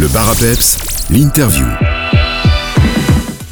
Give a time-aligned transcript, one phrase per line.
[0.00, 0.34] Le bar
[1.10, 1.66] l'interview.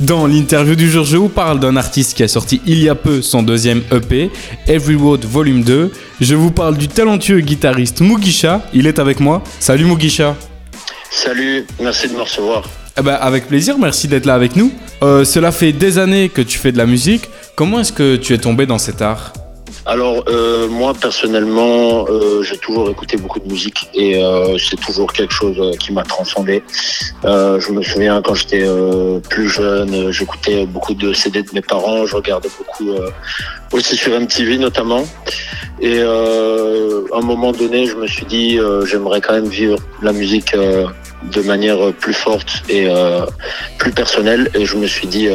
[0.00, 2.94] Dans l'interview du jour, je vous parle d'un artiste qui a sorti il y a
[2.94, 4.30] peu son deuxième EP,
[4.66, 5.92] Every Word Volume 2.
[6.22, 8.62] Je vous parle du talentueux guitariste Mugisha.
[8.72, 9.42] Il est avec moi.
[9.60, 10.36] Salut Mugisha.
[11.10, 12.66] Salut, merci de me recevoir.
[12.98, 14.72] Eh ben, avec plaisir, merci d'être là avec nous.
[15.02, 17.28] Euh, cela fait des années que tu fais de la musique.
[17.56, 19.34] Comment est-ce que tu es tombé dans cet art?
[19.86, 25.12] Alors euh, moi personnellement, euh, j'ai toujours écouté beaucoup de musique et euh, c'est toujours
[25.12, 26.62] quelque chose qui m'a transcendé.
[27.24, 28.66] Je me souviens quand j'étais
[29.28, 32.90] plus jeune, j'écoutais beaucoup de CD de mes parents, je regardais beaucoup
[33.72, 35.04] aussi sur MTV notamment.
[35.80, 40.54] Et à un moment donné, je me suis dit, j'aimerais quand même vivre la musique
[40.54, 42.88] de manière plus forte et
[43.78, 44.50] plus personnelle.
[44.54, 45.28] Et je me suis dit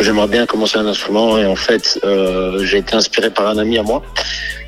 [0.00, 1.38] j'aimerais bien commencer un instrument.
[1.38, 4.02] Et en fait, euh, j'ai été inspiré par un ami à moi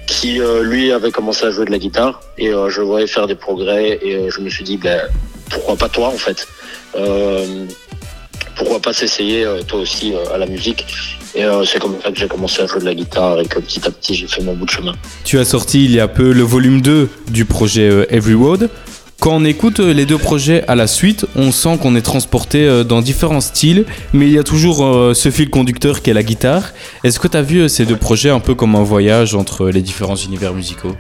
[0.07, 2.21] qui, euh, lui, avait commencé à jouer de la guitare.
[2.39, 3.99] Et euh, je voyais faire des progrès.
[4.03, 5.01] Et je me suis dit, ben,
[5.51, 6.47] pourquoi pas toi, en fait?
[8.57, 10.85] Pourquoi pas s'essayer, toi aussi, à la musique?
[11.37, 13.87] Et c'est comme ça que j'ai commencé à jouer de la guitare et que petit
[13.87, 14.95] à petit, j'ai fait mon bout de chemin.
[15.25, 18.69] Tu as sorti il y a peu le volume 2 du projet Every Word.
[19.21, 22.65] Quand on écoute euh, les deux projets à la suite, on sent qu'on est transporté
[22.65, 26.15] euh, dans différents styles, mais il y a toujours euh, ce fil conducteur qui est
[26.15, 26.71] la guitare.
[27.03, 30.15] Est-ce que tu vu ces deux projets un peu comme un voyage entre les différents
[30.15, 30.95] univers musicaux?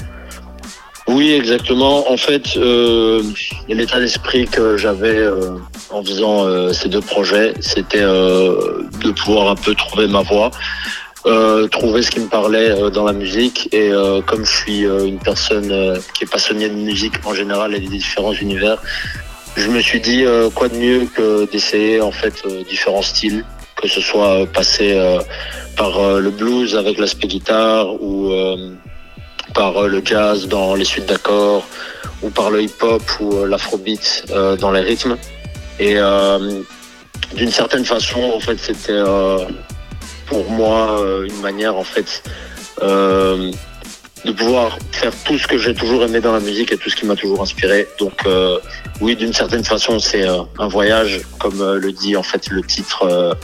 [1.06, 2.10] Oui, exactement.
[2.10, 2.58] En fait,
[3.68, 5.26] l'état d'esprit que j'avais
[5.88, 10.50] en faisant ces deux projets, c'était de pouvoir un peu trouver ma voie,
[11.70, 13.68] trouver ce qui me parlait euh, dans la musique.
[13.72, 17.34] Et euh, comme je suis euh, une personne euh, qui est passionnée de musique en
[17.34, 18.78] général et des différents univers,
[19.56, 23.44] je me suis dit euh, quoi de mieux que d'essayer en fait euh, différents styles,
[23.76, 25.18] que ce soit euh, passer euh,
[25.76, 28.72] par euh, le blues avec l'aspect guitare ou euh,
[29.54, 31.66] par euh, le jazz dans les suites d'accords
[32.22, 35.16] ou par le hip-hop ou euh, l'afrobeat euh, dans les rythmes.
[35.78, 36.62] Et euh,
[37.34, 39.38] d'une certaine façon, en fait, c'était euh,
[40.28, 42.22] pour moi euh, une manière, en fait,
[42.82, 43.50] euh,
[44.24, 46.96] de pouvoir faire tout ce que j'ai toujours aimé dans la musique et tout ce
[46.96, 47.86] qui m'a toujours inspiré.
[47.98, 48.58] Donc, euh,
[49.00, 53.36] oui, d'une certaine façon, c'est un voyage, comme le dit en fait le titre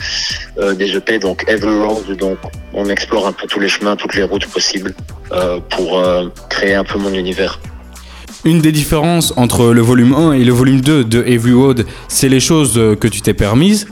[0.58, 2.16] des EP, donc Every Road.
[2.18, 2.38] Donc,
[2.72, 4.94] on explore un peu tous les chemins, toutes les routes possibles
[5.70, 6.02] pour
[6.50, 7.60] créer un peu mon univers.
[8.44, 12.28] Une des différences entre le volume 1 et le volume 2 de Every Word, c'est
[12.28, 13.86] les choses que tu t'es permises.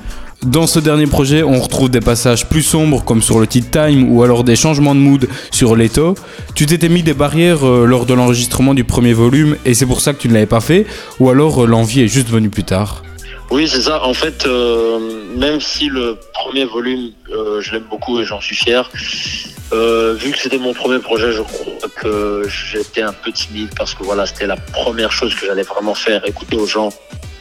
[0.44, 4.10] Dans ce dernier projet, on retrouve des passages plus sombres comme sur le Tea Time
[4.10, 6.16] ou alors des changements de mood sur Leto.
[6.56, 10.00] Tu t'étais mis des barrières euh, lors de l'enregistrement du premier volume et c'est pour
[10.00, 10.84] ça que tu ne l'avais pas fait
[11.20, 13.04] ou alors euh, l'envie est juste venue plus tard?
[13.52, 14.02] Oui, c'est ça.
[14.02, 14.98] En fait, euh,
[15.36, 17.12] même si le premier volume,
[17.60, 21.88] je l'aime beaucoup et j'en suis fier, vu que c'était mon premier projet, je crois
[22.00, 25.94] que j'étais un peu timide parce que voilà, c'était la première chose que j'allais vraiment
[25.94, 26.88] faire, écouter aux gens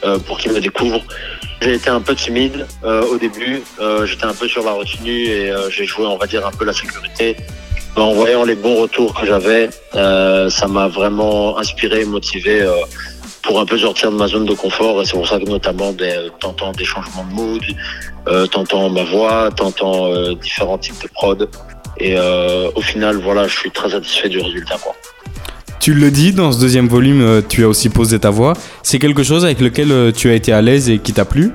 [0.04, 1.02] euh, pour qu'ils me découvrent.
[1.60, 5.26] J'ai été un peu timide euh, au début, euh, j'étais un peu sur la retenue
[5.26, 7.36] et j'ai joué, on va dire, un peu la sécurité.
[7.94, 12.66] En voyant les bons retours que j'avais, ça m'a vraiment inspiré, motivé
[13.42, 15.02] pour un peu sortir de ma zone de confort.
[15.02, 17.62] Et c'est pour ça que notamment, ben, t'entends des changements de mood,
[18.28, 21.48] euh, t'entends ma voix, t'entends euh, différents types de prod.
[21.98, 22.16] Et
[22.74, 24.76] au final, voilà, je suis très satisfait du résultat.
[24.82, 24.96] Quoi.
[25.82, 28.52] Tu le dis, dans ce deuxième volume, euh, tu as aussi posé ta voix.
[28.84, 31.50] C'est quelque chose avec lequel euh, tu as été à l'aise et qui t'a plu?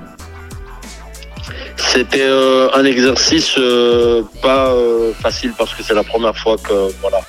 [1.77, 3.57] C'était euh, un exercice
[4.41, 4.75] pas
[5.21, 7.21] facile parce que c'est la première fois que voilà,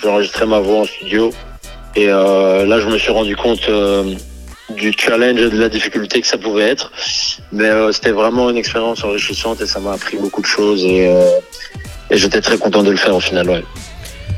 [0.00, 1.32] j'enregistrais ma voix en studio.
[1.96, 3.68] Et là, je me suis rendu compte
[4.68, 6.92] du challenge et de la difficulté que ça pouvait être.
[7.50, 10.84] Mais c'était vraiment une expérience enrichissante et ça m'a appris beaucoup de choses.
[10.84, 11.10] Et,
[12.10, 13.50] et j'étais très content de le faire au final.
[13.50, 13.64] Ouais.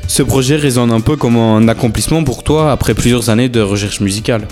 [0.09, 3.99] Ce projet résonne un peu comme un accomplissement pour toi après plusieurs années de recherche
[3.99, 4.47] musicale.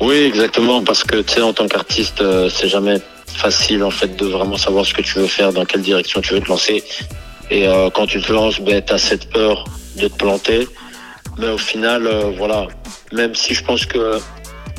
[0.00, 2.96] Oui, exactement, parce que tu sais, en tant qu'artiste, euh, c'est jamais
[3.26, 6.32] facile en fait de vraiment savoir ce que tu veux faire, dans quelle direction tu
[6.32, 6.82] veux te lancer.
[7.50, 9.64] Et euh, quand tu te lances, ben, tu as cette peur
[9.96, 10.66] de te planter.
[11.38, 12.66] Mais au final, euh, voilà,
[13.12, 14.18] même si je pense que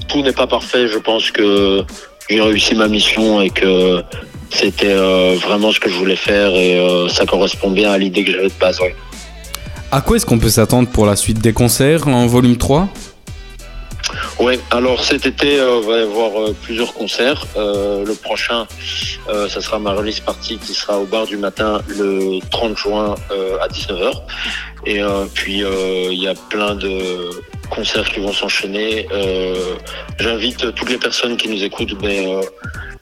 [0.08, 1.86] tout n'est pas parfait, je pense que
[2.32, 4.02] j'ai réussi ma mission et que
[4.50, 4.96] c'était
[5.36, 8.60] vraiment ce que je voulais faire et ça correspond bien à l'idée que j'avais de
[8.60, 8.80] base.
[9.94, 12.88] À quoi est-ce qu'on peut s'attendre pour la suite des concerts en volume 3
[14.40, 17.46] Oui, alors cet été, euh, on va y avoir euh, plusieurs concerts.
[17.58, 18.68] Euh, le prochain,
[19.28, 23.16] ça sera ma release party qui sera au bar du matin le 30 juin
[23.62, 24.14] à 19h.
[24.86, 25.02] Et
[25.34, 25.64] puis,
[26.10, 27.30] il y a plein de
[27.72, 29.08] concerts qui vont s'enchaîner.
[29.12, 29.76] Euh,
[30.20, 32.42] J'invite toutes les personnes qui nous écoutent ben, euh,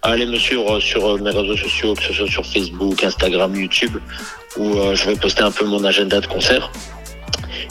[0.01, 3.53] à aller me suivre sur euh, mes réseaux sociaux, que ce soit sur Facebook, Instagram,
[3.53, 3.97] YouTube,
[4.57, 6.71] où je vais poster un peu mon agenda de concert.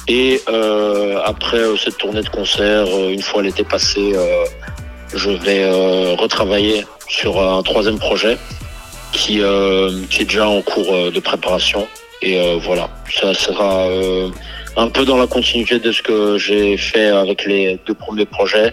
[0.07, 0.41] Et
[1.25, 4.15] après cette tournée de concert, une fois l'été passé,
[5.15, 5.69] je vais
[6.15, 8.39] retravailler sur un troisième projet
[9.13, 11.87] qui, est déjà en cours de préparation.
[12.23, 13.89] Et voilà, ça sera
[14.79, 18.73] un peu dans la continuité de ce que j'ai fait avec les deux premiers projets,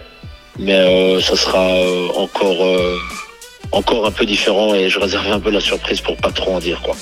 [0.56, 2.96] mais euh, ça sera euh, encore, euh,
[3.72, 6.60] encore un peu différent et je réserve un peu la surprise pour pas trop en
[6.60, 6.94] dire quoi.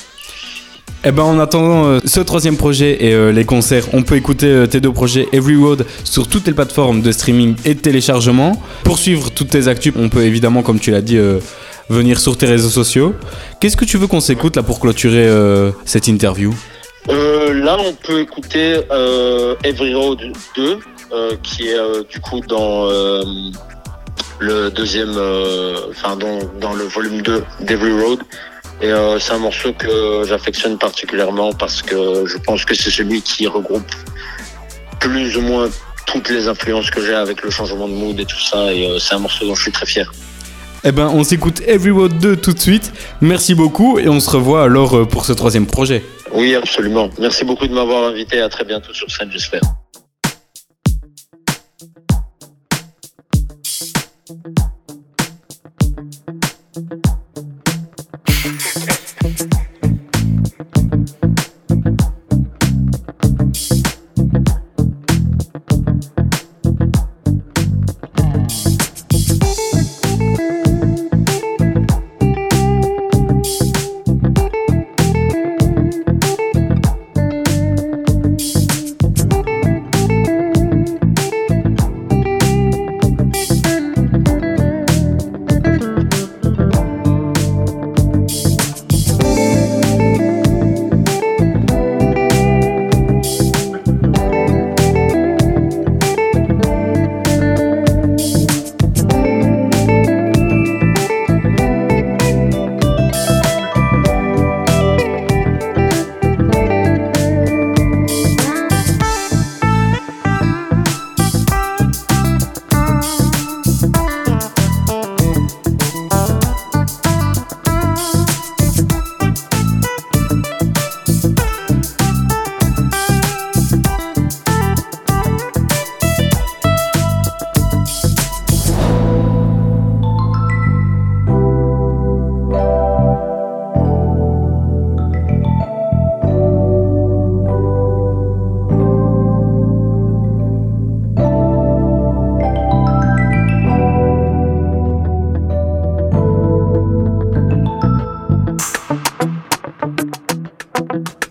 [1.07, 4.91] Eh ben en attendant ce troisième projet et les concerts, on peut écouter tes deux
[4.91, 8.59] projets Every Road sur toutes les plateformes de streaming et de téléchargement.
[8.83, 11.19] Pour suivre toutes tes actus, on peut évidemment, comme tu l'as dit,
[11.89, 13.13] venir sur tes réseaux sociaux.
[13.59, 15.29] Qu'est-ce que tu veux qu'on s'écoute là pour clôturer
[15.85, 16.55] cette interview?
[17.09, 20.21] Euh, là, on peut écouter euh, Every Road
[20.55, 20.79] 2,
[21.11, 22.87] euh, qui est du coup dans
[24.39, 25.17] le deuxième,
[25.89, 28.19] enfin dans, le volume 2 d'Every Road.
[28.81, 33.47] Et c'est un morceau que j'affectionne particulièrement parce que je pense que c'est celui qui
[33.47, 33.89] regroupe
[34.99, 35.69] plus ou moins
[36.05, 38.73] toutes les influences que j'ai avec le changement de mood et tout ça.
[38.73, 40.11] Et c'est un morceau dont je suis très fier.
[40.87, 42.93] Eh ben on s'écoute Every Road 2 tout de suite.
[43.19, 46.03] Merci beaucoup et on se revoit alors euh, pour ce troisième projet.
[46.31, 47.09] Oui, absolument.
[47.19, 48.39] Merci beaucoup de m'avoir invité.
[48.39, 49.61] À très bientôt sur scène, j'espère.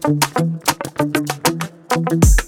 [0.04, 0.24] Thank
[2.24, 2.43] you.